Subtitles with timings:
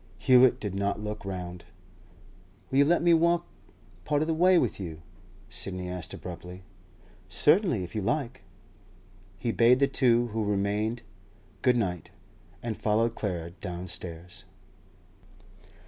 [0.17, 1.63] Hewett did not look round.
[2.71, 3.45] 'Will you let me walk
[4.03, 5.03] part of the way with you?'
[5.47, 6.63] Sidney asked abruptly.
[7.29, 8.41] 'Certainly, if you like.'
[9.37, 11.03] He bade the two who remained
[11.61, 12.09] 'Good night,'
[12.63, 14.43] and followed Clara downstairs.